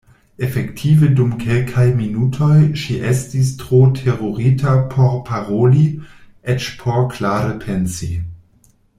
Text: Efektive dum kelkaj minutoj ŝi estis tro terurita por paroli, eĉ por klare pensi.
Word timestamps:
Efektive 0.41 1.09
dum 1.17 1.33
kelkaj 1.41 1.85
minutoj 1.97 2.55
ŝi 2.83 2.95
estis 3.11 3.51
tro 3.59 3.81
terurita 3.99 4.73
por 4.93 5.11
paroli, 5.27 5.85
eĉ 6.55 6.71
por 6.81 7.05
klare 7.17 7.53
pensi. 7.67 8.09